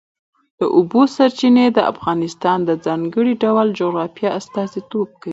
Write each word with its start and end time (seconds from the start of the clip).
د 0.59 0.61
اوبو 0.77 1.01
سرچینې 1.15 1.65
د 1.73 1.79
افغانستان 1.93 2.57
د 2.65 2.71
ځانګړي 2.85 3.33
ډول 3.43 3.67
جغرافیه 3.79 4.29
استازیتوب 4.39 5.07
کوي. 5.21 5.29